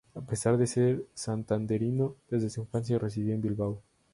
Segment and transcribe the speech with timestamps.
[0.15, 3.83] A pesar de ser santanderino, desde su infancia residió en Bilbao.